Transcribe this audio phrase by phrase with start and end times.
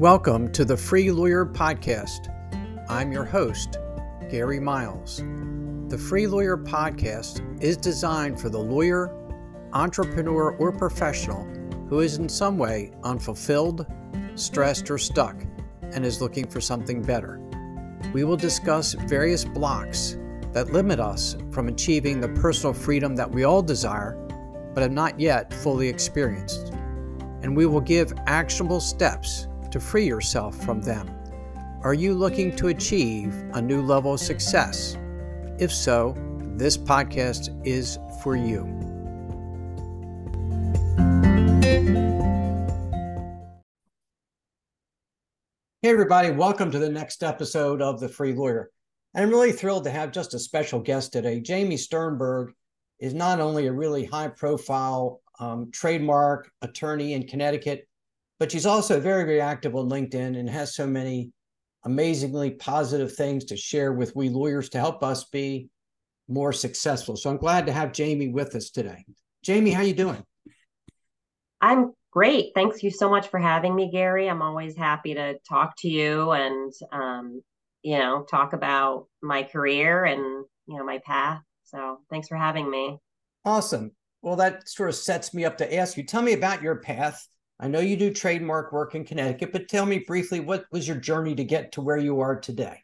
[0.00, 2.34] Welcome to the Free Lawyer Podcast.
[2.88, 3.76] I'm your host,
[4.30, 5.18] Gary Miles.
[5.88, 9.14] The Free Lawyer Podcast is designed for the lawyer,
[9.74, 11.44] entrepreneur, or professional
[11.90, 13.84] who is in some way unfulfilled,
[14.36, 15.36] stressed, or stuck
[15.92, 17.38] and is looking for something better.
[18.14, 20.16] We will discuss various blocks
[20.54, 24.14] that limit us from achieving the personal freedom that we all desire
[24.72, 26.72] but have not yet fully experienced.
[27.42, 31.10] And we will give actionable steps to free yourself from them?
[31.82, 34.96] Are you looking to achieve a new level of success?
[35.58, 36.14] If so,
[36.56, 38.64] this podcast is for you.
[45.82, 48.70] Hey, everybody, welcome to the next episode of The Free Lawyer.
[49.14, 51.40] I'm really thrilled to have just a special guest today.
[51.40, 52.52] Jamie Sternberg
[52.98, 57.88] is not only a really high profile um, trademark attorney in Connecticut,
[58.40, 61.30] but she's also very, very active on LinkedIn and has so many
[61.84, 65.68] amazingly positive things to share with we lawyers to help us be
[66.26, 67.16] more successful.
[67.16, 69.04] So I'm glad to have Jamie with us today.
[69.44, 70.24] Jamie, how you doing?
[71.60, 72.52] I'm great.
[72.54, 74.28] Thanks you so much for having me, Gary.
[74.28, 77.42] I'm always happy to talk to you and um,
[77.82, 80.20] you know, talk about my career and
[80.66, 81.42] you know my path.
[81.64, 82.98] So thanks for having me.
[83.44, 83.92] Awesome.
[84.22, 86.04] Well, that sort of sets me up to ask you.
[86.04, 87.26] Tell me about your path
[87.60, 90.96] I know you do trademark work in Connecticut, but tell me briefly what was your
[90.96, 92.82] journey to get to where you are today?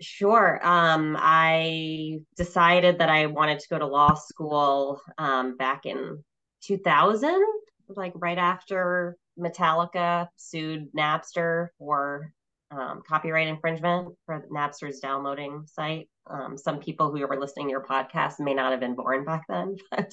[0.00, 0.60] Sure.
[0.66, 6.22] Um, I decided that I wanted to go to law school um, back in
[6.64, 7.44] 2000,
[7.88, 12.32] like right after Metallica sued Napster for
[12.72, 16.08] um, copyright infringement for Napster's downloading site.
[16.28, 19.44] Um, some people who are listening to your podcast may not have been born back
[19.48, 20.12] then, but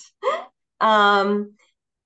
[0.79, 1.53] um,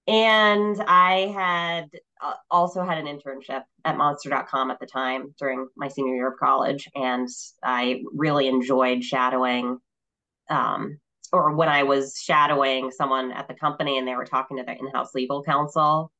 [0.07, 1.89] and I had
[2.21, 6.39] uh, also had an internship at monster.com at the time during my senior year of
[6.39, 6.89] college.
[6.95, 7.27] And
[7.63, 9.79] I really enjoyed shadowing,
[10.49, 10.99] um,
[11.31, 14.75] or when I was shadowing someone at the company and they were talking to their
[14.75, 16.11] in house legal counsel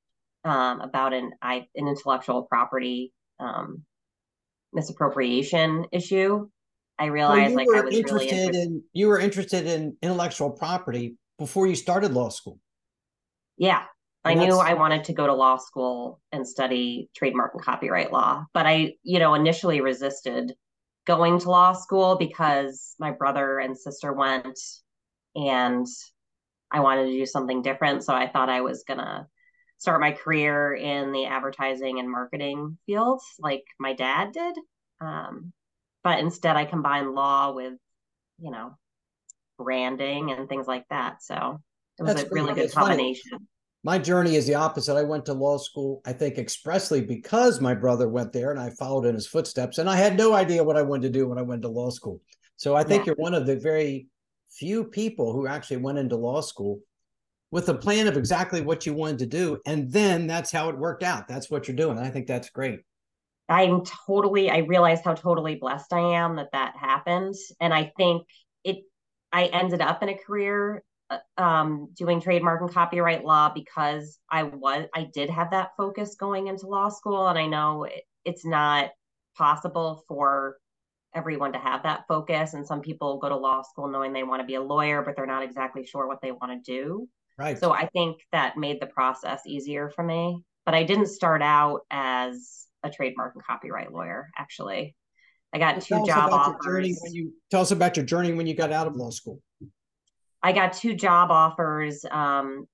[0.46, 3.84] um, about an, I, an intellectual property um,
[4.72, 6.48] misappropriation issue.
[7.00, 10.52] I realized well, like I was interested really interested in you were interested in intellectual
[10.52, 12.60] property before you started law school.
[13.58, 13.84] Yeah.
[14.26, 18.46] I knew I wanted to go to law school and study trademark and copyright law,
[18.54, 20.54] but I, you know, initially resisted
[21.06, 24.58] going to law school because my brother and sister went
[25.36, 25.86] and
[26.72, 28.06] I wanted to do something different.
[28.06, 29.28] So I thought I was going to
[29.78, 34.58] start my career in the advertising and marketing field like my dad did.
[35.02, 35.52] Um,
[36.04, 37.74] but instead, I combined law with,
[38.40, 38.78] you know,
[39.58, 41.22] branding and things like that.
[41.22, 41.62] So
[42.00, 43.32] it was That's a really good combination.
[43.32, 43.46] Funny.
[43.86, 44.96] My journey is the opposite.
[44.96, 48.70] I went to law school, I think, expressly because my brother went there and I
[48.70, 49.78] followed in his footsteps.
[49.78, 51.90] And I had no idea what I wanted to do when I went to law
[51.90, 52.22] school.
[52.56, 53.08] So I think yeah.
[53.08, 54.08] you're one of the very
[54.52, 56.80] few people who actually went into law school
[57.52, 59.60] with a plan of exactly what you wanted to do.
[59.66, 61.28] And then that's how it worked out.
[61.28, 62.00] That's what you're doing.
[62.00, 62.80] I think that's great.
[63.50, 67.36] I'm totally, I realized how totally blessed I am that that happened.
[67.60, 68.26] And I think
[68.64, 68.78] it,
[69.34, 70.82] I ended up in a career
[71.38, 76.48] um, doing trademark and copyright law because I was I did have that focus going
[76.48, 78.90] into law school, and I know it, it's not
[79.38, 80.58] possible for
[81.16, 82.54] everyone to have that focus.
[82.54, 85.16] And some people go to law school knowing they want to be a lawyer, but
[85.16, 87.08] they're not exactly sure what they want to do.
[87.38, 87.58] Right.
[87.58, 90.44] So I think that made the process easier for me.
[90.66, 94.30] But I didn't start out as a trademark and copyright lawyer.
[94.38, 94.96] Actually,
[95.54, 97.00] I got two job offers.
[97.02, 99.40] when you tell us about your journey when you got out of law school.
[100.44, 102.68] I got two job offers um,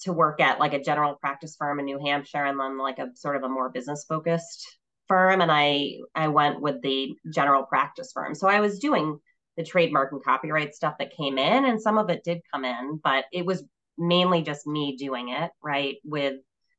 [0.00, 3.10] to work at like a general practice firm in New Hampshire and then like a
[3.14, 4.66] sort of a more business focused
[5.06, 5.42] firm.
[5.42, 8.34] And I I went with the general practice firm.
[8.34, 9.18] So I was doing
[9.56, 12.98] the trademark and copyright stuff that came in, and some of it did come in,
[13.04, 13.62] but it was
[13.98, 15.96] mainly just me doing it, right?
[16.04, 16.36] With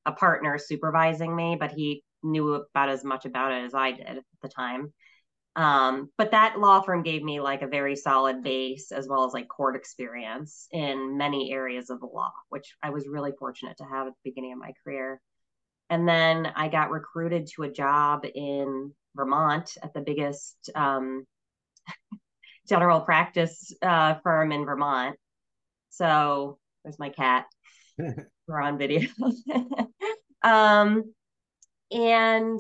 [0.08, 4.08] a partner supervising me, but he knew about as much about it as I did
[4.08, 4.92] at the time.
[5.56, 9.34] Um, but that law firm gave me like a very solid base as well as
[9.34, 13.84] like court experience in many areas of the law, which I was really fortunate to
[13.84, 15.22] have at the beginning of my career.
[15.90, 21.28] And then I got recruited to a job in Vermont at the biggest um,
[22.68, 25.18] general practice uh, firm in Vermont.
[25.92, 27.46] So there's my cat.
[28.48, 29.08] We're on video.
[30.44, 31.14] um,
[31.92, 32.60] and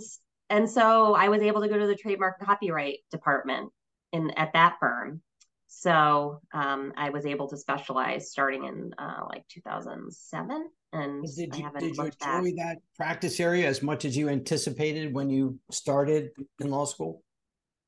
[0.53, 3.71] and so I was able to go to the trademark copyright department
[4.11, 5.21] in at that firm.
[5.65, 11.71] So um, I was able to specialize starting in uh, like 2007, and did you,
[11.79, 12.43] did you enjoy back.
[12.57, 16.29] that practice area as much as you anticipated when you started
[16.59, 17.23] in law school?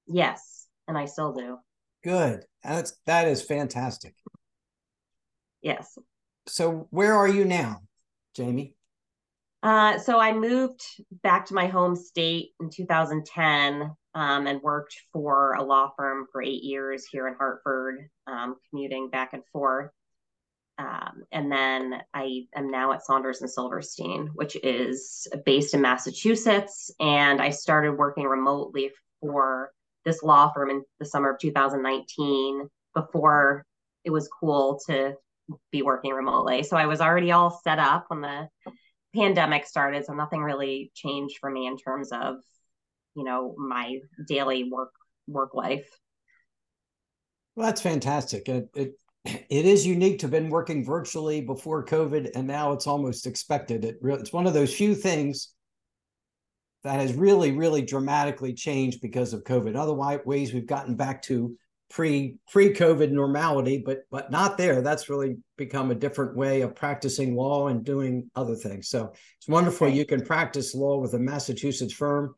[0.07, 1.59] Yes, and I still do.
[2.03, 2.45] Good.
[2.63, 4.15] That's that is fantastic.
[5.61, 5.99] Yes.
[6.47, 7.81] So where are you now,
[8.35, 8.73] Jamie?
[9.65, 10.81] Uh, so I moved
[11.23, 16.43] back to my home state in 2010 um, and worked for a law firm for
[16.43, 19.89] eight years here in Hartford, um, commuting back and forth.
[20.77, 26.91] Um, and then I am now at Saunders and Silverstein, which is based in Massachusetts.
[26.99, 29.71] And I started working remotely for
[30.05, 33.65] this law firm in the summer of 2019 before
[34.03, 35.15] it was cool to
[35.71, 36.61] be working remotely.
[36.61, 38.47] So I was already all set up when the
[39.15, 40.05] pandemic started.
[40.05, 42.35] So nothing really changed for me in terms of,
[43.15, 44.91] you know, my daily work
[45.27, 45.87] work life.
[47.55, 48.49] Well, that's fantastic.
[48.49, 52.85] It, it it is unique to have been working virtually before COVID, and now it's
[52.85, 53.83] almost expected.
[53.83, 55.53] It re- it's one of those few things
[56.83, 59.75] that has really, really dramatically changed because of COVID.
[59.75, 61.57] Otherwise, ways we've gotten back to
[61.95, 64.81] pre pre COVID normality, but but not there.
[64.81, 68.89] That's really become a different way of practicing law and doing other things.
[68.89, 72.35] So it's wonderful you can practice law with a Massachusetts firm,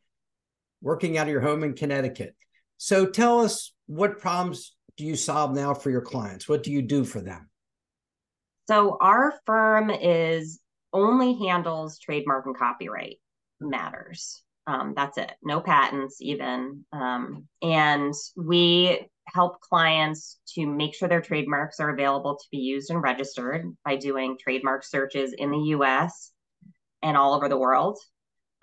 [0.82, 2.36] working out of your home in Connecticut.
[2.78, 6.48] So tell us what problems do you solve now for your clients?
[6.48, 7.50] What do you do for them?
[8.70, 10.60] So our firm is
[10.94, 13.18] only handles trademark and copyright
[13.60, 14.44] matters.
[14.68, 15.32] Um, that's it.
[15.42, 16.86] No patents, even.
[16.92, 22.90] Um, and we help clients to make sure their trademarks are available to be used
[22.90, 26.32] and registered by doing trademark searches in the US
[27.02, 27.98] and all over the world.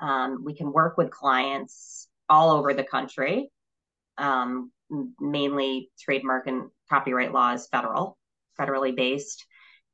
[0.01, 3.51] Um, we can work with clients all over the country.
[4.19, 4.71] Um,
[5.21, 8.19] mainly trademark and copyright law is federal,
[8.59, 9.45] federally based.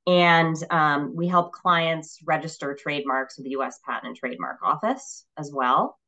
[0.07, 5.51] And um, we help clients register trademarks with the US Patent and Trademark Office as
[5.53, 5.99] well,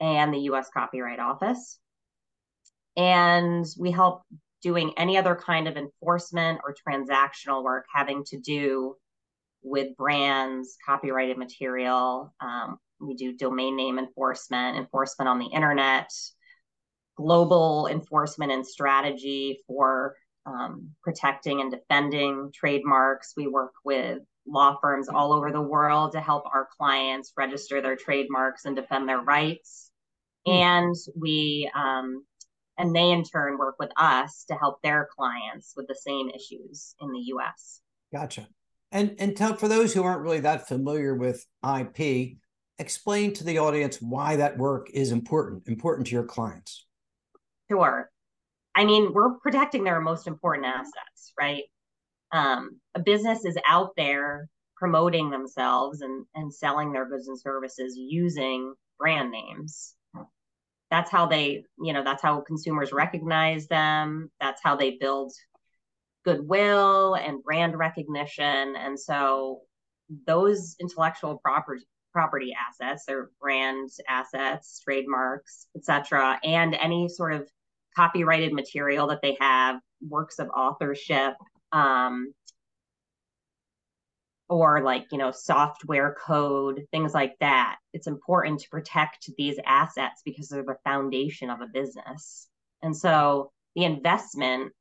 [0.00, 1.78] and the US Copyright Office.
[2.96, 4.22] And we help
[4.62, 8.96] doing any other kind of enforcement or transactional work having to do
[9.62, 12.34] with brands, copyrighted material.
[12.40, 16.10] Um, we do domain name enforcement, enforcement on the internet,
[17.16, 20.14] global enforcement and strategy for
[20.46, 23.34] um, protecting and defending trademarks.
[23.36, 27.96] We work with law firms all over the world to help our clients register their
[27.96, 29.90] trademarks and defend their rights.
[30.46, 30.52] Mm.
[30.52, 32.24] And we, um,
[32.78, 36.94] and they in turn work with us to help their clients with the same issues
[37.00, 37.80] in the US.
[38.12, 38.48] Gotcha.
[38.92, 42.36] And and tell for those who aren't really that familiar with IP,
[42.78, 46.86] explain to the audience why that work is important, important to your clients.
[47.70, 48.10] Sure.
[48.74, 51.64] I mean, we're protecting their most important assets, right?
[52.32, 57.96] Um, a business is out there promoting themselves and, and selling their goods and services
[57.96, 59.94] using brand names.
[60.90, 64.30] That's how they, you know, that's how consumers recognize them.
[64.40, 65.32] That's how they build
[66.24, 68.76] goodwill and brand recognition.
[68.76, 69.62] And so
[70.26, 77.46] those intellectual property property assets, their brand assets, trademarks, etc., and any sort of
[77.94, 81.34] copyrighted material that they have, works of authorship,
[81.72, 82.32] um,
[84.48, 87.76] or like, you know, software code, things like that.
[87.92, 92.48] It's important to protect these assets because they're the foundation of a business.
[92.82, 94.72] And so the investment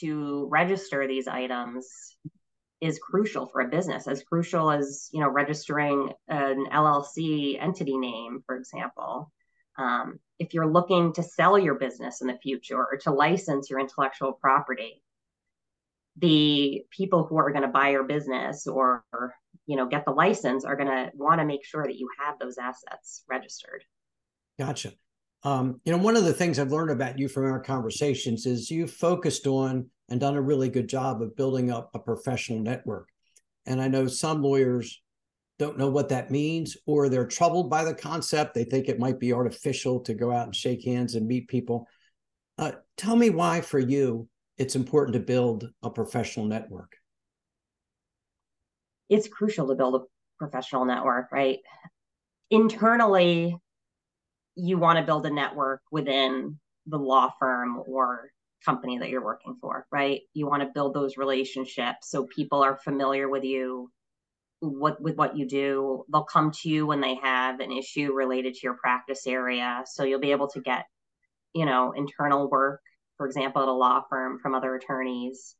[0.00, 2.16] to register these items
[2.80, 8.42] is crucial for a business as crucial as you know registering an llc entity name
[8.46, 9.30] for example
[9.80, 13.80] um, if you're looking to sell your business in the future or to license your
[13.80, 15.02] intellectual property,
[16.16, 19.04] the people who are going to buy your business or,
[19.66, 22.38] you know get the license are going to want to make sure that you have
[22.40, 23.84] those assets registered.
[24.58, 24.92] Gotcha.
[25.42, 28.70] Um, you know, one of the things I've learned about you from our conversations is
[28.70, 33.08] you've focused on and done a really good job of building up a professional network.
[33.64, 35.00] And I know some lawyers
[35.58, 38.54] don't know what that means, or they're troubled by the concept.
[38.54, 41.86] They think it might be artificial to go out and shake hands and meet people.
[42.58, 44.28] Uh, tell me why, for you,
[44.60, 46.94] it's important to build a professional network.
[49.08, 50.04] It's crucial to build a
[50.38, 51.60] professional network, right?
[52.50, 53.56] Internally,
[54.56, 58.28] you want to build a network within the law firm or
[58.62, 60.20] company that you're working for, right?
[60.34, 63.90] You want to build those relationships so people are familiar with you,
[64.60, 68.52] what with what you do they'll come to you when they have an issue related
[68.52, 70.84] to your practice area so you'll be able to get
[71.54, 72.82] you know internal work
[73.20, 75.54] for example at a law firm from other attorneys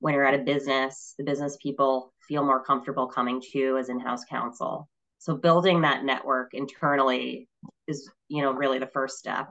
[0.00, 3.88] when you're at a business the business people feel more comfortable coming to you as
[3.88, 4.88] in-house counsel.
[5.18, 7.48] So building that network internally
[7.88, 9.48] is, you know, really the first step.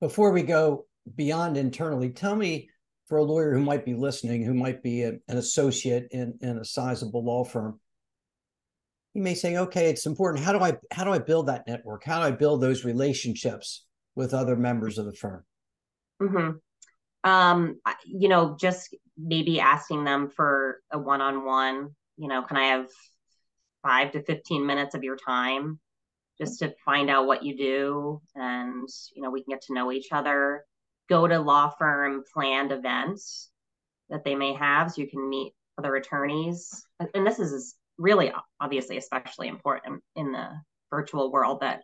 [0.00, 2.70] Before we go beyond internally, tell me
[3.08, 6.58] for a lawyer who might be listening, who might be a, an associate in, in
[6.58, 7.80] a sizable law firm,
[9.14, 10.44] you may say, okay, it's important.
[10.44, 12.04] How do I how do I build that network?
[12.04, 15.44] How do I build those relationships with other members of the firm?
[16.22, 17.30] Mm-hmm.
[17.30, 21.90] Um, you know, just maybe asking them for a one-on-one.
[22.16, 22.88] You know, can I have
[23.82, 25.78] five to fifteen minutes of your time
[26.40, 29.92] just to find out what you do, and you know, we can get to know
[29.92, 30.64] each other
[31.08, 33.50] go to law firm planned events
[34.08, 36.86] that they may have so you can meet other attorneys.
[37.14, 40.48] And this is really obviously especially important in the
[40.90, 41.82] virtual world that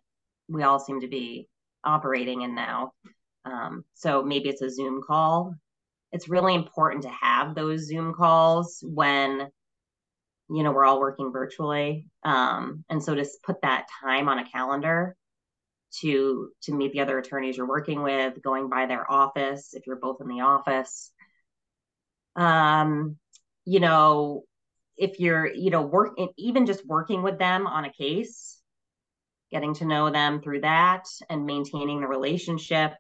[0.49, 1.49] we all seem to be
[1.85, 2.93] operating in now.
[3.49, 5.55] Um, so maybe it's a Zoom call.
[6.13, 9.49] It's really important to have those Zoom calls when
[10.51, 12.07] you know we're all working virtually.
[12.23, 15.17] Um, and so just put that time on a calendar
[16.01, 19.97] to to meet the other attorneys you're working with, going by their office if you're
[19.97, 21.11] both in the office.
[22.37, 23.17] Um,
[23.65, 24.45] you know,
[24.97, 28.61] if you're, you know, work even just working with them on a case,
[29.51, 32.95] getting to know them through that and maintaining the relationship.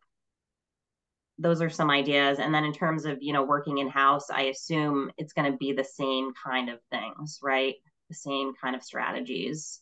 [1.39, 2.39] Those are some ideas.
[2.39, 5.57] And then in terms of, you know, working in house, I assume it's going to
[5.57, 7.75] be the same kind of things, right?
[8.09, 9.81] The same kind of strategies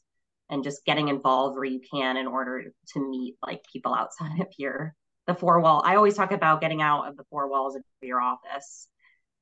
[0.50, 4.48] and just getting involved where you can in order to meet like people outside of
[4.58, 4.94] your
[5.26, 5.82] the four wall.
[5.84, 8.86] I always talk about getting out of the four walls of your office,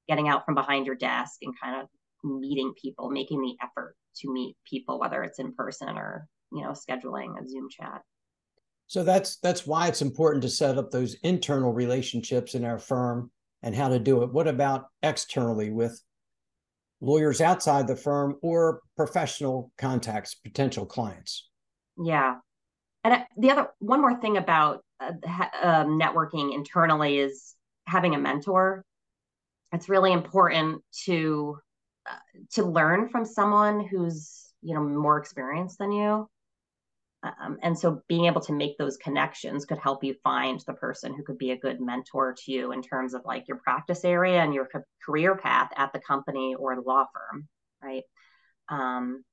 [0.09, 1.89] getting out from behind your desk and kind of
[2.23, 6.71] meeting people, making the effort to meet people, whether it's in person or, you know,
[6.71, 8.01] scheduling a Zoom chat.
[8.87, 13.31] So that's that's why it's important to set up those internal relationships in our firm
[13.63, 14.33] and how to do it.
[14.33, 16.01] What about externally with
[17.05, 21.49] lawyers outside the firm or professional contacts, potential clients.
[22.03, 22.37] Yeah.
[23.05, 25.13] And the other one more thing about uh,
[25.63, 27.55] um, networking internally is
[27.87, 28.85] having a mentor.
[29.73, 31.59] It's really important to
[32.09, 36.29] uh, to learn from someone who's you know more experienced than you
[37.25, 41.15] um, and so being able to make those connections could help you find the person
[41.15, 44.43] who could be a good mentor to you in terms of like your practice area
[44.43, 44.69] and your
[45.05, 47.49] career path at the company or the law firm,
[47.83, 48.03] right?
[48.69, 49.25] Um,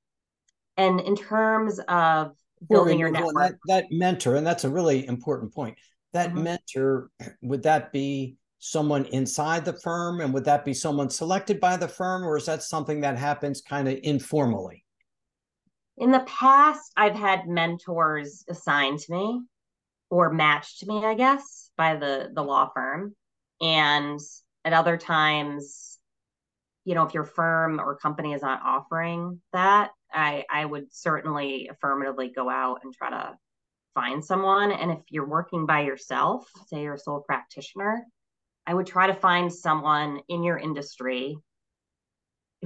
[0.76, 2.32] and in terms of
[2.68, 5.76] building your network, that, that, mentor, and that's a really important point.
[6.12, 6.44] That mm-hmm.
[6.44, 7.10] mentor,
[7.42, 11.88] would that be someone inside the firm and would that be someone selected by the
[11.88, 14.81] firm or is that something that happens kind of informally?
[15.98, 19.42] In the past i've had mentors assigned to me
[20.10, 23.14] or matched to me i guess by the the law firm.
[23.60, 24.20] And
[24.64, 25.98] at other times
[26.84, 31.68] you know if your firm or company is not offering that i i would certainly
[31.68, 33.36] affirmatively go out and try to
[33.94, 34.72] find someone.
[34.72, 38.04] And if you're working by yourself say you're a sole practitioner
[38.66, 41.36] i would try to find someone in your industry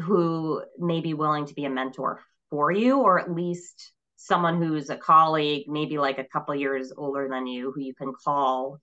[0.03, 4.91] who may be willing to be a mentor for you, or at least someone who's
[4.91, 8.81] a colleague, maybe like a couple years older than you, who you can call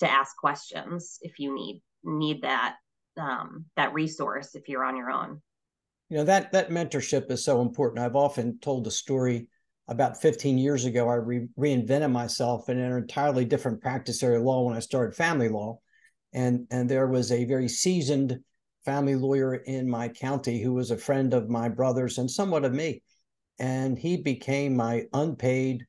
[0.00, 2.76] to ask questions if you need need that
[3.16, 5.40] um, that resource if you're on your own.
[6.10, 8.04] You know that that mentorship is so important.
[8.04, 9.48] I've often told the story
[9.88, 11.08] about 15 years ago.
[11.08, 15.48] I re- reinvented myself in an entirely different practice area law when I started family
[15.48, 15.78] law,
[16.32, 18.40] and and there was a very seasoned
[18.84, 22.72] family lawyer in my county who was a friend of my brother's and somewhat of
[22.72, 23.02] me.
[23.58, 25.86] And he became my unpaid,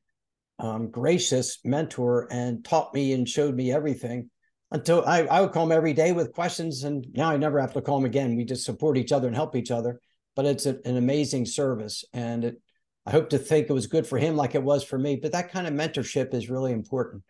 [0.58, 4.30] um, gracious mentor and taught me and showed me everything
[4.70, 6.84] until I, I would call him every day with questions.
[6.84, 8.36] And now I never have to call him again.
[8.36, 10.00] We just support each other and help each other.
[10.34, 12.04] But it's a, an amazing service.
[12.12, 12.62] And it,
[13.04, 15.16] I hope to think it was good for him like it was for me.
[15.16, 17.22] But that kind of mentorship is really important.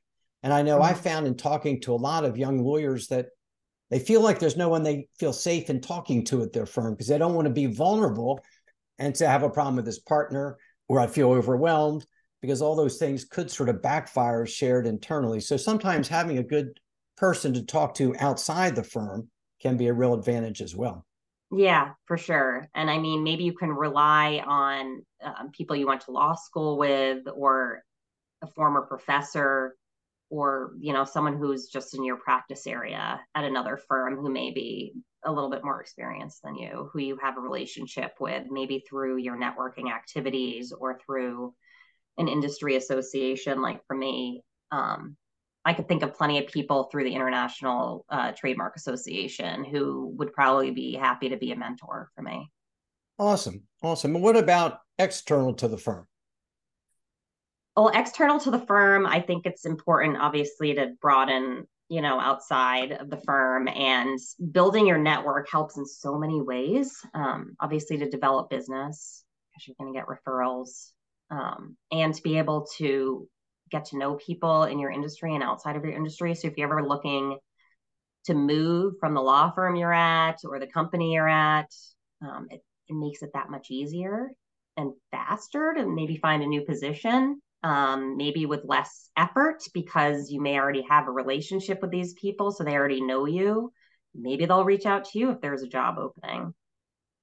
[0.43, 0.91] And I know mm-hmm.
[0.91, 3.29] I found in talking to a lot of young lawyers that
[3.91, 6.95] they feel like there's no one they feel safe in talking to at their firm
[6.95, 8.41] because they don't want to be vulnerable
[8.99, 10.57] and to have a problem with this partner
[10.89, 12.07] or I feel overwhelmed
[12.43, 15.41] because all those things could sort of backfire shared internally.
[15.41, 16.79] So sometimes having a good
[17.17, 19.29] person to talk to outside the firm
[19.61, 21.05] can be a real advantage as well.
[21.53, 22.69] Yeah, for sure.
[22.75, 26.77] And I mean, maybe you can rely on um, people you went to law school
[26.77, 27.83] with or
[28.43, 29.77] a former professor
[30.31, 34.51] or you know someone who's just in your practice area at another firm who may
[34.51, 38.85] be a little bit more experienced than you who you have a relationship with maybe
[38.89, 41.55] through your networking activities or through
[42.19, 44.43] an industry association like for me
[44.73, 45.17] um,
[45.65, 50.33] i could think of plenty of people through the international uh, trademark association who would
[50.33, 52.51] probably be happy to be a mentor for me
[53.19, 53.63] Awesome.
[53.83, 54.15] Awesome.
[54.15, 56.07] And what about external to the firm?
[57.77, 62.93] Well, external to the firm, I think it's important, obviously, to broaden, you know, outside
[62.93, 64.19] of the firm and
[64.51, 66.97] building your network helps in so many ways.
[67.13, 70.93] Um, obviously, to develop business because you're going to get referrals
[71.31, 73.29] um, and to be able to
[73.71, 76.35] get to know people in your industry and outside of your industry.
[76.35, 77.39] So if you're ever looking
[78.25, 81.71] to move from the law firm you're at or the company you're at,
[82.23, 84.31] um, it, it makes it that much easier
[84.79, 90.41] and faster to maybe find a new position um, maybe with less effort because you
[90.41, 93.73] may already have a relationship with these people, so they already know you.
[94.15, 96.55] Maybe they'll reach out to you if there's a job opening.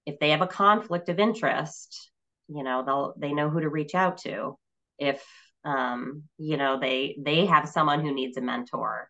[0.06, 2.12] If they have a conflict of interest,
[2.50, 4.58] you know they'll they know who to reach out to.
[5.00, 5.24] If
[5.64, 9.10] um, you know they they have someone who needs a mentor,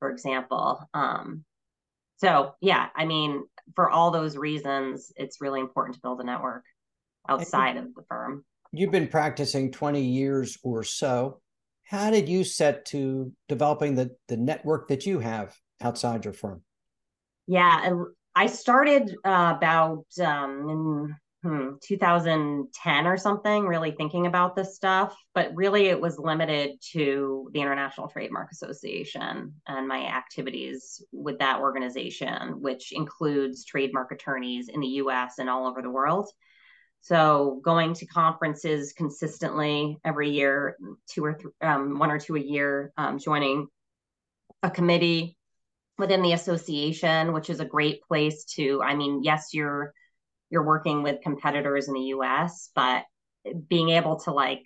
[0.00, 0.82] for example.
[0.92, 1.44] Um,
[2.16, 3.44] so yeah, I mean,
[3.76, 6.64] for all those reasons, it's really important to build a network
[7.28, 11.40] outside of the firm you've been practicing 20 years or so.
[11.84, 16.62] How did you set to developing the, the network that you have outside your firm?
[17.46, 17.94] Yeah,
[18.34, 25.14] I started uh, about um, in hmm, 2010 or something, really thinking about this stuff.
[25.34, 31.60] But really, it was limited to the International Trademark Association and my activities with that
[31.60, 36.30] organization, which includes trademark attorneys in the US and all over the world.
[37.02, 40.76] So going to conferences consistently every year,
[41.10, 43.66] two or um, one or two a year, um, joining
[44.62, 45.36] a committee
[45.98, 48.80] within the association, which is a great place to.
[48.82, 49.92] I mean, yes, you're
[50.48, 53.04] you're working with competitors in the U.S., but
[53.68, 54.64] being able to like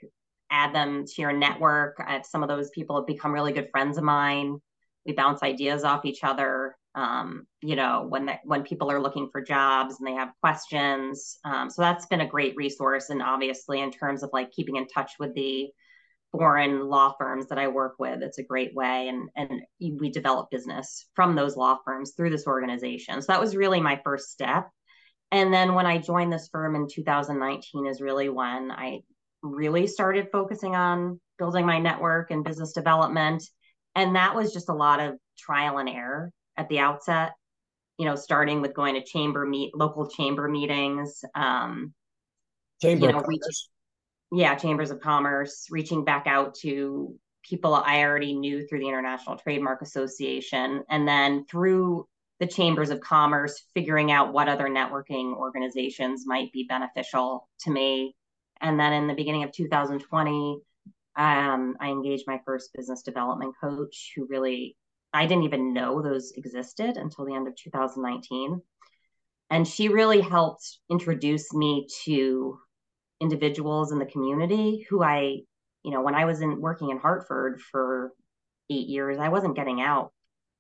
[0.50, 2.02] add them to your network.
[2.25, 4.59] some of those people have become really good friends of mine.
[5.07, 9.29] We bounce ideas off each other um, you know, when that when people are looking
[9.31, 11.38] for jobs and they have questions.
[11.45, 13.11] Um, so that's been a great resource.
[13.11, 15.69] And obviously, in terms of like keeping in touch with the
[16.33, 19.09] foreign law firms that I work with, it's a great way.
[19.09, 19.61] And and
[20.00, 23.21] we develop business from those law firms through this organization.
[23.21, 24.69] So that was really my first step.
[25.30, 29.00] And then when I joined this firm in 2019 is really when I
[29.43, 33.43] really started focusing on building my network and business development.
[33.95, 37.32] And that was just a lot of trial and error at the outset
[37.99, 41.92] you know starting with going to chamber meet local chamber meetings um
[42.80, 43.42] chamber you know, reach,
[44.32, 49.36] yeah chambers of commerce reaching back out to people i already knew through the international
[49.36, 52.06] trademark association and then through
[52.38, 58.14] the chambers of commerce figuring out what other networking organizations might be beneficial to me.
[58.60, 60.60] And then in the beginning of 2020
[61.19, 64.76] um, i engaged my first business development coach who really
[65.12, 68.60] I didn't even know those existed until the end of 2019.
[69.50, 72.58] And she really helped introduce me to
[73.21, 75.38] individuals in the community who I,
[75.82, 78.12] you know, when I was in working in Hartford for
[78.71, 80.12] eight years, I wasn't getting out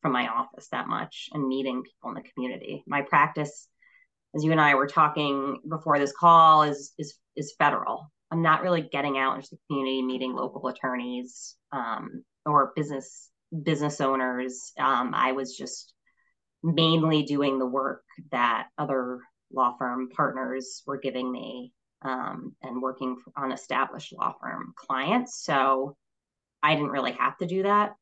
[0.02, 2.84] from my office that much and meeting people in the community.
[2.86, 3.68] My practice,
[4.34, 8.10] as you and I were talking before this call, is is is federal.
[8.30, 13.30] I'm not really getting out into the community, meeting local attorneys um, or business
[13.62, 14.72] business owners.
[14.78, 15.94] Um, I was just
[16.62, 19.20] mainly doing the work that other
[19.52, 25.42] law firm partners were giving me um, and working on established law firm clients.
[25.44, 25.96] So
[26.62, 27.94] I didn't really have to do that.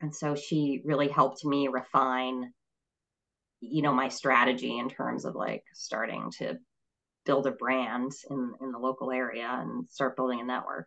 [0.00, 2.52] And so she really helped me refine,
[3.60, 6.58] you know, my strategy in terms of like starting to
[7.26, 10.86] build a brand in, in the local area and start building a network.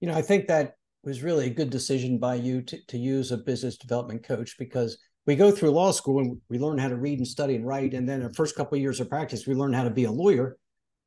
[0.00, 3.32] You know, I think that was really a good decision by you to, to use
[3.32, 6.96] a business development coach because we go through law school and we learn how to
[6.96, 7.94] read and study and write.
[7.94, 10.10] And then our first couple of years of practice, we learn how to be a
[10.10, 10.56] lawyer,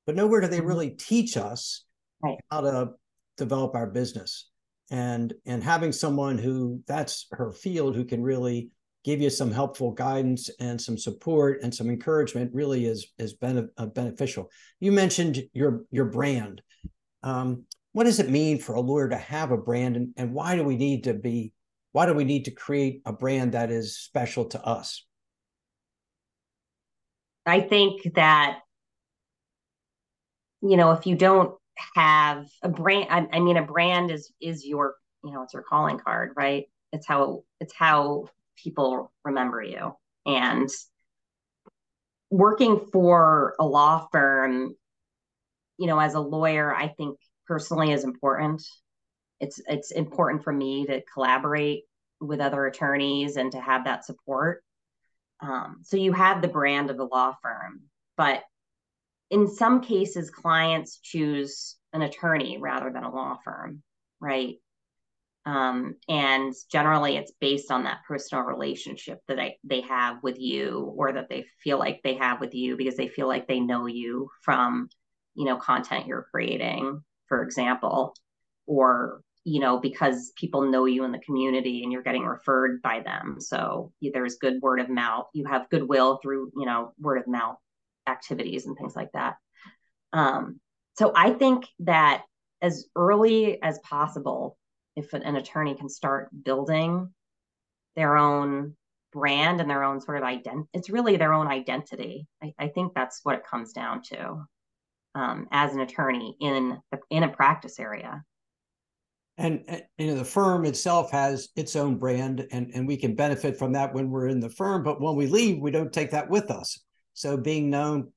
[0.05, 0.67] but nowhere do they mm-hmm.
[0.67, 1.85] really teach us
[2.23, 2.37] right.
[2.51, 2.89] how to
[3.37, 4.49] develop our business.
[4.89, 8.69] And and having someone who that's her field who can really
[9.03, 13.69] give you some helpful guidance and some support and some encouragement really is is bene-
[13.77, 14.49] uh, beneficial.
[14.79, 16.61] You mentioned your your brand.
[17.21, 17.65] Um,
[17.97, 20.63] what does it mean for a lawyer to have a brand and, and why do
[20.63, 21.51] we need to be
[21.93, 25.03] why do we need to create a brand that is special to us?
[27.47, 28.59] I think that
[30.61, 31.55] you know if you don't
[31.95, 35.63] have a brand I, I mean a brand is is your you know it's your
[35.63, 36.65] calling card right?
[36.93, 38.25] It's how it's how
[38.63, 39.95] people remember you.
[40.27, 40.69] And
[42.29, 44.75] working for a law firm
[45.79, 48.63] you know as a lawyer i think personally is important.
[49.39, 51.83] It's it's important for me to collaborate
[52.19, 54.63] with other attorneys and to have that support.
[55.39, 57.81] Um, so you have the brand of the law firm,
[58.15, 58.43] but
[59.29, 63.81] in some cases clients choose an attorney rather than a law firm
[64.19, 64.55] right
[65.45, 70.93] um, and generally it's based on that personal relationship that they, they have with you
[70.97, 73.85] or that they feel like they have with you because they feel like they know
[73.85, 74.89] you from
[75.35, 78.15] you know content you're creating for example
[78.65, 82.99] or you know because people know you in the community and you're getting referred by
[82.99, 83.37] them.
[83.39, 85.27] So there's good word of mouth.
[85.33, 87.57] You have goodwill through you know word of mouth
[88.07, 89.35] activities and things like that.
[90.13, 90.59] Um,
[90.97, 92.23] so i think that
[92.61, 94.57] as early as possible
[94.95, 97.13] if an, attorney can start building
[97.95, 98.75] their own
[99.13, 102.27] brand and their own sort of identity it's really their own identity.
[102.43, 104.43] I, I, think that's what it comes down to
[105.17, 106.77] um, as an attorney in
[107.09, 108.23] in a practice area.
[109.39, 113.15] And, and you know the firm itself has its own brand and and we can
[113.15, 116.11] benefit from that when we're in the firm but when we leave we don't take
[116.11, 116.79] that with us.
[117.13, 118.11] So being known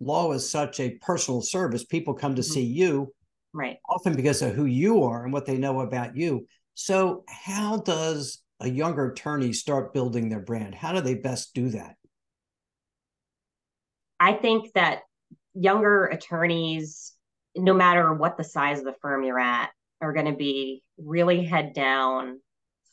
[0.00, 1.84] law is such a personal service.
[1.84, 2.52] People come to mm-hmm.
[2.52, 3.12] see you
[3.52, 3.76] right.
[3.88, 6.46] often because of who you are and what they know about you.
[6.74, 10.74] So how does a younger attorney start building their brand?
[10.74, 11.96] How do they best do that?
[14.18, 15.00] I think that
[15.56, 17.12] younger attorneys
[17.56, 21.42] no matter what the size of the firm you're at are going to be really
[21.44, 22.40] head down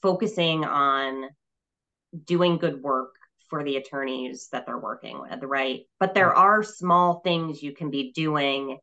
[0.02, 1.30] focusing on
[2.26, 3.16] doing good work
[3.50, 5.82] for the attorneys that they're working with right?
[6.00, 8.80] But there are small things you can be doing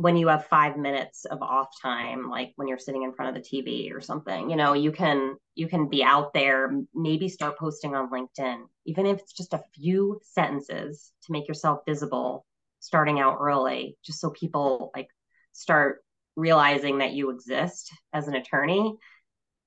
[0.00, 3.42] when you have five minutes of off time like when you're sitting in front of
[3.42, 7.58] the tv or something you know you can you can be out there maybe start
[7.58, 12.46] posting on linkedin even if it's just a few sentences to make yourself visible
[12.80, 15.08] starting out early just so people like
[15.52, 16.02] start
[16.36, 18.94] realizing that you exist as an attorney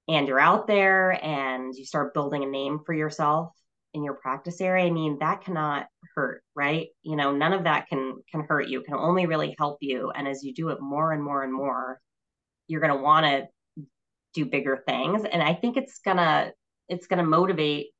[0.08, 3.54] and you're out there and you start building a name for yourself
[3.94, 4.86] in your practice area.
[4.86, 6.88] I mean that cannot hurt right?
[7.04, 8.82] You know none of that can can hurt you.
[8.82, 10.12] Can only really help you.
[10.12, 12.00] And as you do it more and more and more
[12.68, 13.48] you're going to want to
[14.34, 15.24] do bigger things.
[15.26, 16.52] And i think it's going to
[16.90, 17.93] it's going to motivate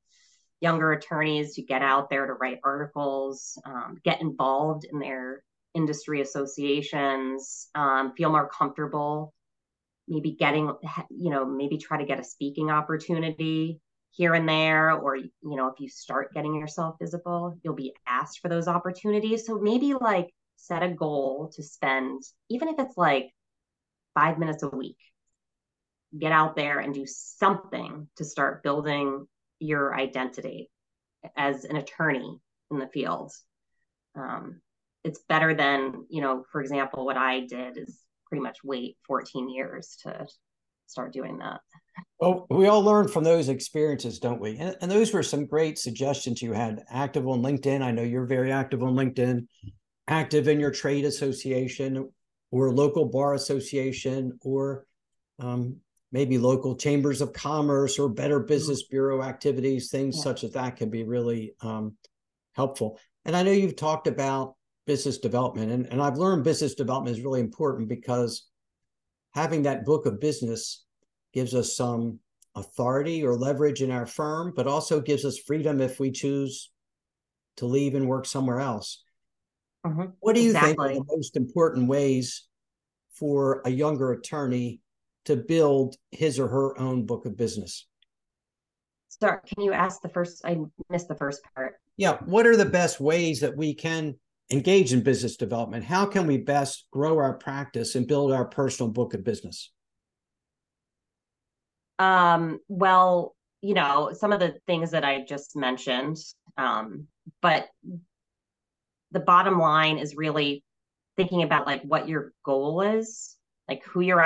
[0.64, 6.22] younger attorneys to get out there to write articles um, get involved in their industry
[6.22, 9.34] associations um, feel more comfortable
[10.08, 10.72] maybe getting
[11.10, 13.78] you know maybe try to get a speaking opportunity
[14.12, 18.40] here and there or you know if you start getting yourself visible you'll be asked
[18.40, 19.46] for those opportunities.
[19.46, 23.30] So maybe like set a goal to spend even if it's like
[24.14, 24.98] 5 minutes a week
[26.16, 29.26] get out there and do something to start building
[29.58, 30.70] your identity
[31.36, 32.38] as an attorney
[32.70, 33.32] in the field
[34.16, 34.60] um,
[35.02, 39.48] it's better than you know for example what i did is pretty much wait 14
[39.48, 40.26] years to
[40.86, 41.60] start doing that
[42.20, 44.56] well, we all learn from those experiences, don't we?
[44.56, 46.84] And, and, those were some great suggestions you had.
[46.90, 47.82] Active on LinkedIn.
[47.82, 49.46] I know you're very active on LinkedIn,
[50.08, 52.08] active in your trade association
[52.50, 54.86] or local bar association or
[55.40, 55.76] um,
[56.14, 58.46] maybe local chambers of commerce or better mm-hmm.
[58.46, 60.22] business bureau activities, things yeah.
[60.22, 61.96] such as that can be really um,
[62.52, 63.00] helpful.
[63.24, 64.54] And I know you've talked about
[64.86, 68.46] business development, and, and I've learned business development is really important because
[69.32, 70.84] having that book of business
[71.32, 72.20] gives us some
[72.54, 76.70] authority or leverage in our firm, but also gives us freedom if we choose
[77.56, 79.02] to leave and work somewhere else.
[79.84, 80.04] Mm-hmm.
[80.20, 80.68] What do you exactly.
[80.70, 82.46] think are the most important ways
[83.18, 84.80] for a younger attorney
[85.24, 87.86] to build his or her own book of business?
[89.08, 90.42] Sorry, can you ask the first?
[90.44, 90.58] I
[90.90, 91.76] missed the first part.
[91.96, 92.18] Yeah.
[92.24, 94.16] What are the best ways that we can
[94.50, 95.84] engage in business development?
[95.84, 99.70] How can we best grow our practice and build our personal book of business?
[101.98, 106.16] Um, well, you know, some of the things that I just mentioned,
[106.58, 107.06] um,
[107.40, 107.68] but
[109.12, 110.64] the bottom line is really
[111.16, 113.36] thinking about like what your goal is,
[113.68, 114.20] like who your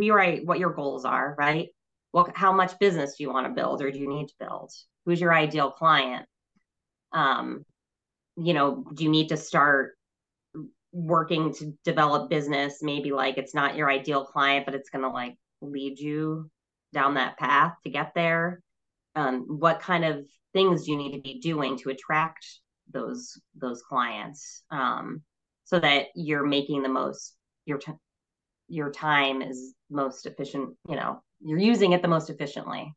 [0.00, 1.68] I what your goals are, right?
[2.12, 4.72] What how much business do you want to build or do you need to build?
[5.04, 6.26] Who's your ideal client?
[7.12, 7.64] Um,
[8.36, 9.96] you know, do you need to start
[10.92, 12.82] working to develop business?
[12.82, 16.50] Maybe like it's not your ideal client, but it's gonna like lead you
[16.92, 18.60] down that path to get there
[19.16, 22.46] um, what kind of things do you need to be doing to attract
[22.92, 25.22] those those clients um,
[25.64, 27.92] so that you're making the most your t-
[28.68, 32.92] your time is most efficient you know you're using it the most efficiently.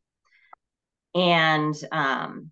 [1.14, 2.50] And um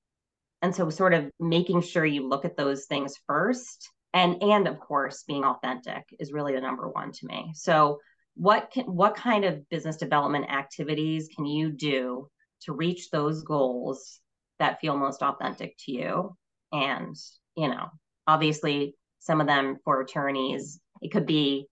[0.60, 4.80] and so sort of making sure you look at those things first and and of
[4.80, 7.52] course being authentic is really the number one to me.
[7.54, 8.00] So
[8.34, 12.28] what can what kind of business development activities can you do
[12.62, 14.20] to reach those goals
[14.58, 16.36] that feel most authentic to you?
[16.72, 17.16] And
[17.56, 17.88] you know
[18.26, 21.66] obviously some of them for attorneys it could be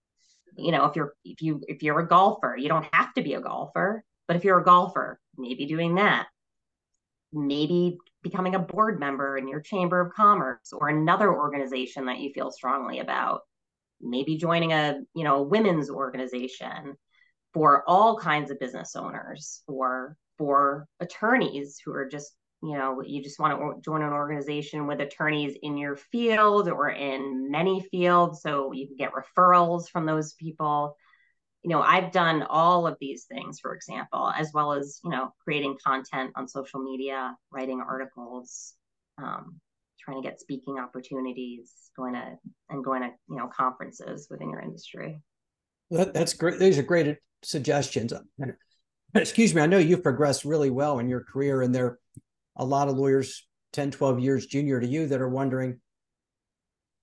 [0.57, 3.33] you know if you're if you if you're a golfer you don't have to be
[3.33, 6.27] a golfer but if you're a golfer maybe doing that.
[7.33, 12.31] Maybe becoming a board member in your chamber of commerce or another organization that you
[12.33, 13.41] feel strongly about.
[14.01, 16.95] Maybe joining a you know women's organization
[17.53, 23.21] for all kinds of business owners or for attorneys who are just you know you
[23.21, 28.41] just want to join an organization with attorneys in your field or in many fields
[28.41, 30.95] so you can get referrals from those people.
[31.63, 35.33] You know i've done all of these things for example as well as you know
[35.43, 38.73] creating content on social media writing articles
[39.17, 39.59] um,
[39.99, 42.37] trying to get speaking opportunities going to
[42.69, 45.21] and going to you know conferences within your industry.
[45.91, 48.13] That, that's great these are great suggestions.
[49.15, 51.97] Excuse me i know you've progressed really well in your career and there
[52.57, 55.79] a lot of lawyers 10, 12 years junior to you that are wondering,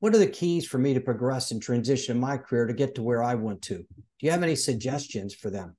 [0.00, 2.96] what are the keys for me to progress and transition in my career to get
[2.96, 3.76] to where I want to?
[3.76, 3.86] Do
[4.20, 5.76] you have any suggestions for them?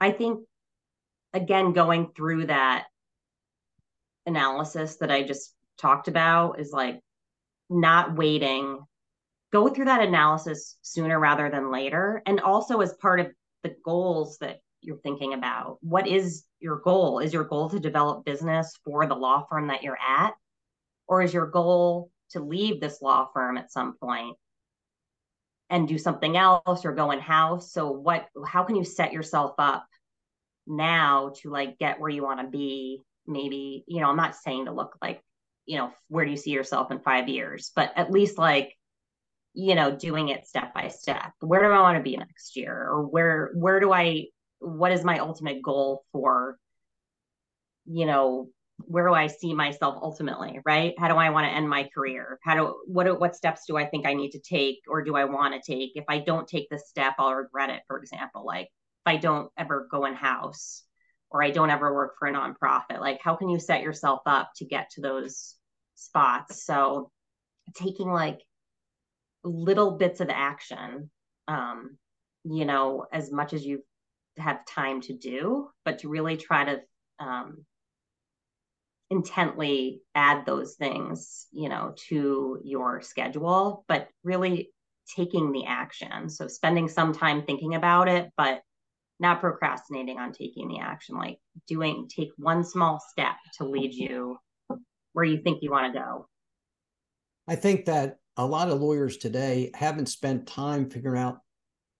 [0.00, 0.40] I think,
[1.32, 2.84] again, going through that
[4.26, 7.00] analysis that I just talked about is like
[7.70, 8.80] not waiting.
[9.52, 12.22] Go through that analysis sooner rather than later.
[12.26, 13.28] And also, as part of
[13.62, 17.18] the goals that you're thinking about, what is your goal?
[17.18, 20.32] Is your goal to develop business for the law firm that you're at?
[21.08, 24.36] Or is your goal to leave this law firm at some point
[25.68, 27.72] and do something else or go in house?
[27.72, 29.86] So what how can you set yourself up
[30.66, 33.02] now to like get where you want to be?
[33.26, 35.20] Maybe, you know, I'm not saying to look like,
[35.66, 38.72] you know, where do you see yourself in 5 years, but at least like
[39.58, 42.74] you know doing it step by step where do i want to be next year
[42.90, 44.26] or where where do i
[44.66, 46.58] what is my ultimate goal for
[47.84, 48.48] you know
[48.78, 50.94] where do i see myself ultimately right?
[50.98, 52.38] How do i want to end my career?
[52.42, 55.24] How do what what steps do i think i need to take or do i
[55.24, 55.92] want to take?
[55.94, 59.50] If i don't take this step i'll regret it for example like if i don't
[59.56, 60.82] ever go in house
[61.30, 64.50] or i don't ever work for a nonprofit like how can you set yourself up
[64.56, 65.54] to get to those
[65.94, 66.64] spots?
[66.64, 67.10] So
[67.74, 68.40] taking like
[69.44, 71.08] little bits of action
[71.46, 71.96] um
[72.44, 73.82] you know as much as you
[74.38, 76.80] have time to do, but to really try to
[77.18, 77.64] um,
[79.10, 84.70] intently add those things, you know, to your schedule, but really
[85.14, 86.28] taking the action.
[86.28, 88.62] So spending some time thinking about it, but
[89.18, 94.38] not procrastinating on taking the action, like doing, take one small step to lead you
[95.12, 96.28] where you think you want to go.
[97.48, 101.38] I think that a lot of lawyers today haven't spent time figuring out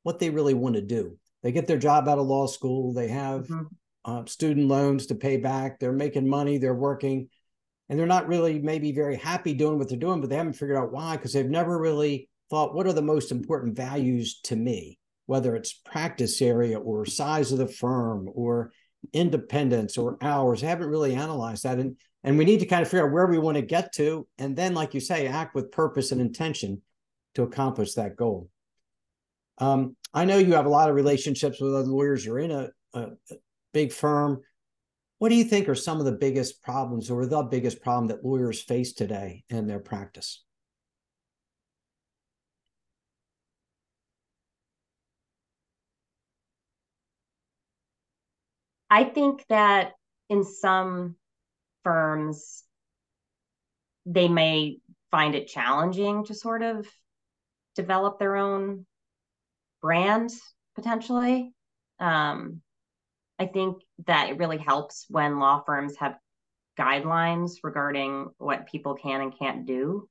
[0.03, 3.06] what they really want to do they get their job out of law school they
[3.06, 3.62] have mm-hmm.
[4.04, 7.28] uh, student loans to pay back they're making money they're working
[7.88, 10.76] and they're not really maybe very happy doing what they're doing but they haven't figured
[10.76, 14.98] out why because they've never really thought what are the most important values to me
[15.26, 18.72] whether it's practice area or size of the firm or
[19.12, 22.88] independence or hours I haven't really analyzed that and and we need to kind of
[22.88, 25.70] figure out where we want to get to and then like you say act with
[25.70, 26.82] purpose and intention
[27.37, 28.50] to accomplish that goal
[29.58, 32.24] um, I know you have a lot of relationships with other lawyers.
[32.24, 33.08] You're in a, a,
[33.72, 34.40] big firm.
[35.18, 38.24] What do you think are some of the biggest problems or the biggest problem that
[38.24, 40.42] lawyers face today in their practice?
[48.88, 49.92] I think that
[50.28, 51.16] in some
[51.82, 52.62] firms,
[54.06, 54.78] they may
[55.10, 56.86] find it challenging to sort of
[57.74, 58.86] develop their own
[59.87, 60.33] brand
[60.75, 61.55] potentially.
[62.01, 62.61] Um,
[63.38, 66.16] I think that it really helps when law firms have
[66.77, 70.09] guidelines regarding what people can and can't do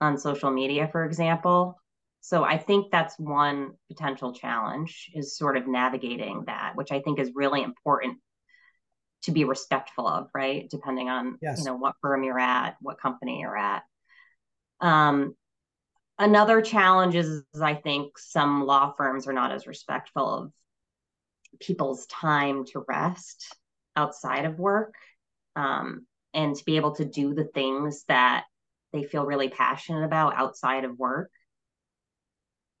[0.00, 1.78] on social media, for example.
[2.22, 7.18] So I think that's one potential challenge is sort of navigating that, which I think
[7.18, 8.16] is really important
[9.24, 10.66] to be respectful of, right?
[10.70, 11.58] Depending on yes.
[11.58, 13.82] you know what firm you're at, what company you're at.
[14.80, 15.34] Um,
[16.20, 20.52] Another challenge is, I think, some law firms are not as respectful of
[21.60, 23.56] people's time to rest
[23.96, 24.94] outside of work
[25.56, 28.44] um, and to be able to do the things that
[28.92, 31.30] they feel really passionate about outside of work.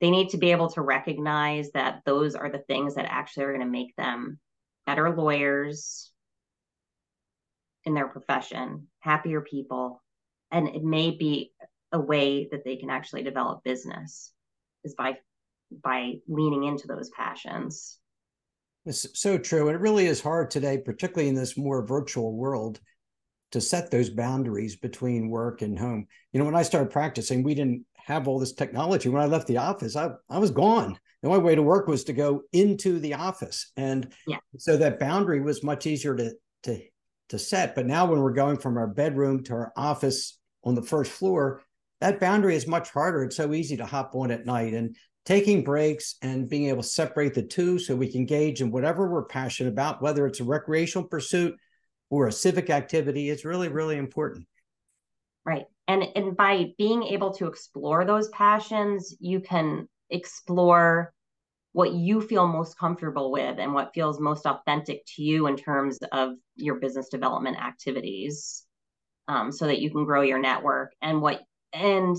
[0.02, 3.54] They need to be able to recognize that those are the things that actually are
[3.54, 4.38] going to make them
[4.84, 6.12] better lawyers
[7.86, 10.02] in their profession, happier people.
[10.50, 11.52] And it may be
[11.92, 14.32] a way that they can actually develop business
[14.84, 15.18] is by
[15.82, 17.98] by leaning into those passions.
[18.86, 19.68] It's so true.
[19.68, 22.80] And it really is hard today, particularly in this more virtual world.
[23.52, 26.06] to set those boundaries between work and home.
[26.32, 29.08] You know, when I started practicing, we didn't have all this technology.
[29.08, 30.98] When I left the office, I, I was gone.
[31.22, 33.72] The only way to work was to go into the office.
[33.76, 34.38] And yeah.
[34.56, 36.32] so that boundary was much easier to,
[36.64, 36.80] to,
[37.30, 37.74] to set.
[37.74, 41.62] But now when we're going from our bedroom to our office on the first floor,
[42.00, 43.24] that boundary is much harder.
[43.24, 46.88] It's so easy to hop on at night and taking breaks and being able to
[46.88, 50.44] separate the two so we can engage in whatever we're passionate about, whether it's a
[50.44, 51.54] recreational pursuit
[52.08, 54.46] or a civic activity, is really, really important.
[55.44, 55.66] Right.
[55.88, 61.12] And and by being able to explore those passions, you can explore
[61.72, 65.98] what you feel most comfortable with and what feels most authentic to you in terms
[66.12, 68.64] of your business development activities
[69.28, 72.16] um, so that you can grow your network and what and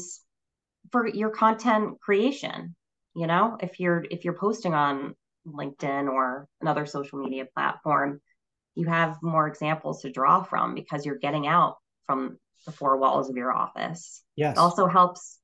[0.92, 2.76] for your content creation
[3.16, 5.16] you know if you're if you're posting on
[5.48, 8.22] linkedin or another social media platform
[8.76, 13.30] you have more examples to draw from because you're getting out from the four walls
[13.30, 14.24] of your office.
[14.36, 14.56] Yes.
[14.56, 15.40] It also helps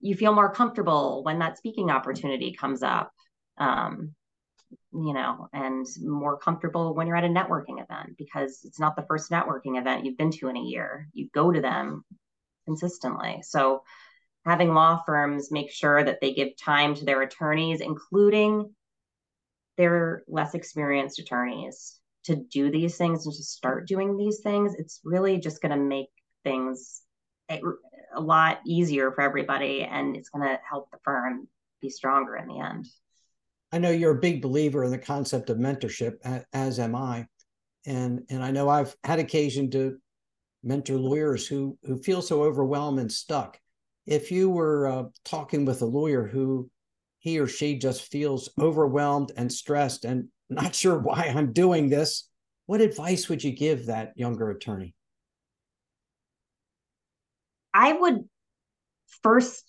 [0.00, 3.10] you feel more comfortable when that speaking opportunity comes up
[3.56, 4.14] um,
[4.92, 9.06] you know and more comfortable when you're at a networking event because it's not the
[9.08, 11.08] first networking event you've been to in a year.
[11.12, 12.04] You go to them
[12.64, 13.82] consistently so
[14.44, 18.74] having law firms make sure that they give time to their attorneys, including
[19.76, 24.74] their less experienced attorneys, to do these things and to start doing these things.
[24.78, 26.08] It's really just going to make
[26.42, 27.02] things
[27.50, 27.60] a,
[28.16, 31.48] lot easier for everybody, and it's going to help the firm
[31.82, 32.86] be stronger in the end.
[33.72, 37.26] I know you're a big believer in the concept of mentorship, as am I,
[37.86, 39.98] and and I know I've had occasion to
[40.64, 43.58] mentor lawyers who who feel so overwhelmed and stuck
[44.06, 46.70] if you were uh, talking with a lawyer who
[47.18, 52.28] he or she just feels overwhelmed and stressed and not sure why I'm doing this,
[52.66, 54.94] what advice would you give that younger attorney?
[57.72, 58.28] I would
[59.22, 59.64] first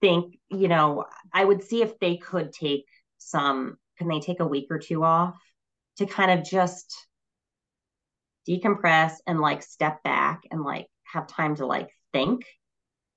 [0.00, 2.84] think, you know, I would see if they could take
[3.16, 5.36] some, can they take a week or two off
[5.96, 7.07] to kind of just
[8.48, 12.44] decompress and like step back and like have time to like think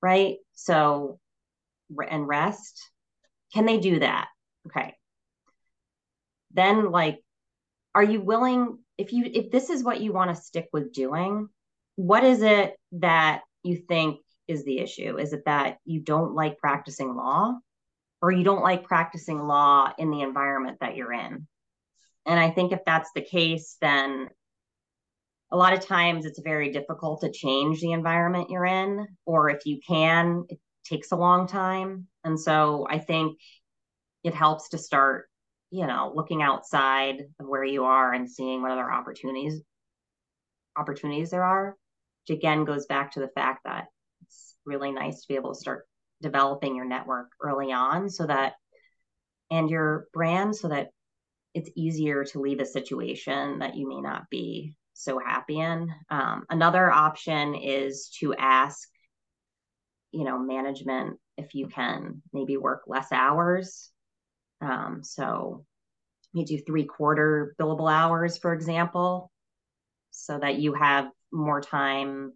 [0.02, 0.38] right?
[0.54, 1.20] So,
[2.10, 2.90] and rest.
[3.54, 4.28] Can they do that?
[4.68, 4.96] Okay.
[6.54, 7.20] Then, like,
[7.94, 11.50] are you willing, if you, if this is what you want to stick with doing,
[11.96, 15.18] what is it that you think is the issue?
[15.18, 17.58] Is it that you don't like practicing law
[18.22, 21.48] or you don't like practicing law in the environment that you're in?
[22.26, 24.30] And I think if that's the case, then
[25.52, 29.66] a lot of times it's very difficult to change the environment you're in, or if
[29.66, 32.08] you can, it takes a long time.
[32.24, 33.38] And so I think
[34.24, 35.30] it helps to start,
[35.70, 39.62] you know, looking outside of where you are and seeing what other opportunities
[40.78, 41.76] opportunities there are.
[42.28, 43.88] Which again goes back to the fact that
[44.22, 45.88] it's really nice to be able to start
[46.22, 48.54] developing your network early on so that
[49.50, 50.92] and your brand so that
[51.54, 55.94] it's easier to leave a situation that you may not be so happy in.
[56.10, 58.88] Um, another option is to ask,
[60.12, 63.90] you know, management if you can maybe work less hours.
[64.62, 65.66] Um, so
[66.34, 69.32] you do three quarter billable hours, for example,
[70.12, 72.34] so that you have more time,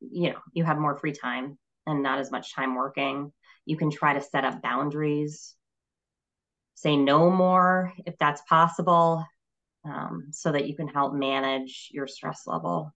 [0.00, 3.32] you know, you have more free time and not as much time working.
[3.66, 5.54] You can try to set up boundaries,
[6.74, 9.24] say no more if that's possible
[9.84, 12.94] um, so that you can help manage your stress level.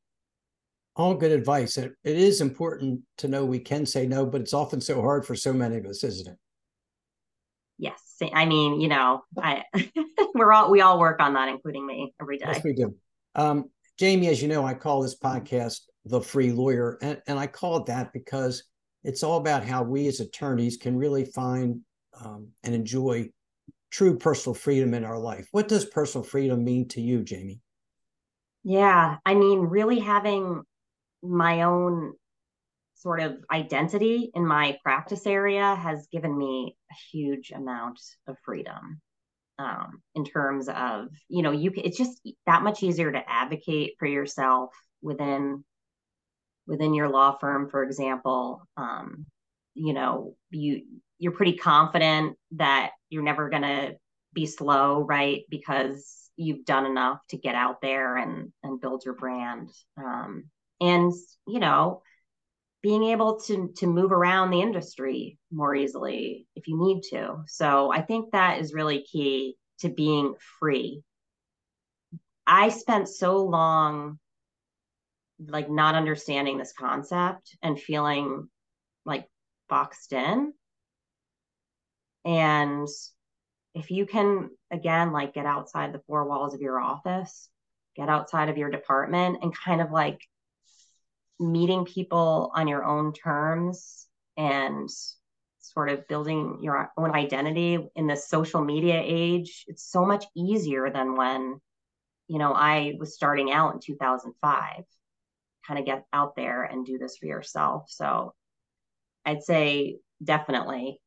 [0.95, 1.77] All good advice.
[1.77, 5.27] It, it is important to know we can say no, but it's often so hard
[5.27, 6.39] for so many of us, isn't it?
[7.79, 8.01] Yes.
[8.33, 9.65] I mean, you know, I
[10.35, 12.47] we're all we all work on that, including me every day.
[12.49, 12.95] Yes, we do.
[13.35, 16.99] Um, Jamie, as you know, I call this podcast the free lawyer.
[17.03, 18.65] And, and I call it that because
[19.05, 21.81] it's all about how we as attorneys can really find
[22.25, 23.29] um, and enjoy
[23.97, 25.49] true personal freedom in our life.
[25.53, 27.61] What does personal freedom mean to you, Jamie?
[28.63, 30.63] Yeah, I mean, really having
[31.23, 32.13] my own
[32.97, 39.01] sort of identity in my practice area has given me a huge amount of freedom
[39.59, 44.07] um, in terms of you know you it's just that much easier to advocate for
[44.07, 44.71] yourself
[45.03, 45.63] within
[46.67, 49.27] within your law firm for example um,
[49.75, 50.83] you know you
[51.19, 53.97] you're pretty confident that you're never going to
[54.33, 55.43] be slow, right?
[55.49, 59.71] Because you've done enough to get out there and and build your brand.
[59.97, 60.45] Um,
[60.81, 61.13] and
[61.47, 62.03] you know,
[62.83, 67.43] being able to to move around the industry more easily if you need to.
[67.47, 71.03] So I think that is really key to being free.
[72.47, 74.19] I spent so long
[75.49, 78.49] like not understanding this concept and feeling
[79.05, 79.27] like
[79.69, 80.53] boxed in.
[82.27, 82.89] And
[83.75, 87.49] if you can, again, like get outside the four walls of your office,
[87.95, 90.21] get outside of your department and kind of like
[91.39, 94.07] meeting people on your own terms
[94.37, 94.89] and
[95.61, 100.91] sort of building your own identity in the social media age, it's so much easier
[100.91, 101.61] than when,
[102.29, 104.85] you know, I was starting out in 2005.
[105.67, 107.87] Kind of get out there and do this for yourself.
[107.89, 108.35] So
[109.25, 111.01] I'd say definitely,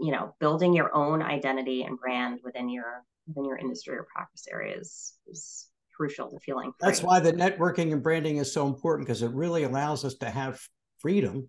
[0.00, 4.46] you know, building your own identity and brand within your within your industry or practice
[4.50, 6.88] areas is crucial to feeling free.
[6.88, 10.30] That's why the networking and branding is so important because it really allows us to
[10.30, 10.60] have
[10.98, 11.48] freedom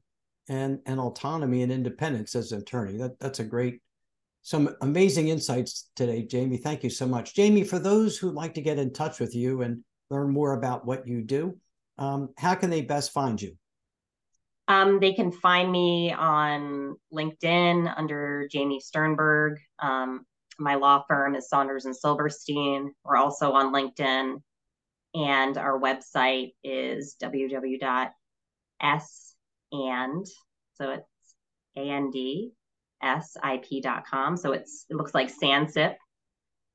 [0.49, 2.97] and and autonomy and independence as an attorney.
[2.97, 3.81] That that's a great
[4.41, 6.57] some amazing insights today, Jamie.
[6.57, 7.35] Thank you so much.
[7.35, 10.85] Jamie, for those who'd like to get in touch with you and learn more about
[10.85, 11.57] what you do,
[11.97, 13.55] um, how can they best find you?
[14.67, 19.59] Um, they can find me on LinkedIn under Jamie Sternberg.
[19.79, 20.25] Um,
[20.59, 22.93] my law firm is Saunders and Silverstein.
[23.03, 24.41] We're also on LinkedIn,
[25.15, 28.11] and our website is www.s
[29.71, 30.25] and
[30.73, 31.35] so it's
[31.77, 32.51] a n d
[33.01, 34.37] s i p dot com.
[34.37, 35.95] So it's it looks like sansip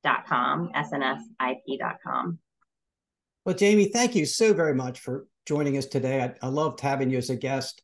[0.03, 2.39] dot com, snsip dot com.
[3.45, 6.21] Well, Jamie, thank you so very much for joining us today.
[6.21, 7.81] I, I loved having you as a guest,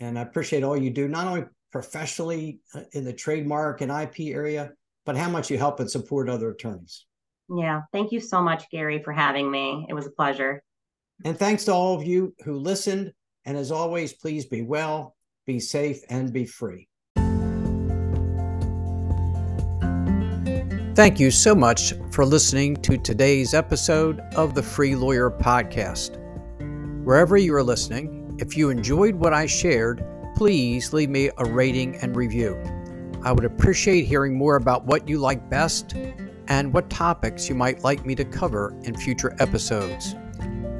[0.00, 4.34] and I appreciate all you do, not only professionally uh, in the trademark and IP
[4.34, 4.72] area,
[5.04, 7.06] but how much you help and support other attorneys.
[7.54, 9.86] Yeah, thank you so much, Gary, for having me.
[9.88, 10.62] It was a pleasure.
[11.24, 13.12] And thanks to all of you who listened.
[13.44, 15.14] And as always, please be well,
[15.46, 16.88] be safe, and be free.
[20.94, 26.21] Thank you so much for listening to today's episode of the Free Lawyer Podcast.
[27.04, 30.04] Wherever you are listening, if you enjoyed what I shared,
[30.36, 32.56] please leave me a rating and review.
[33.24, 35.96] I would appreciate hearing more about what you like best
[36.46, 40.14] and what topics you might like me to cover in future episodes.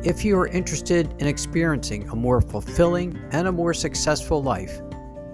[0.05, 4.81] If you are interested in experiencing a more fulfilling and a more successful life,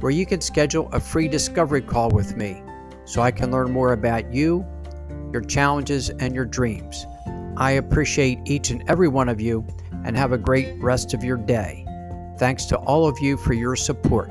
[0.00, 2.63] where you can schedule a free discovery call with me
[3.04, 4.64] so I can learn more about you,
[5.32, 7.06] your challenges, and your dreams.
[7.56, 9.66] I appreciate each and every one of you
[10.04, 11.84] and have a great rest of your day.
[12.38, 14.30] Thanks to all of you for your support.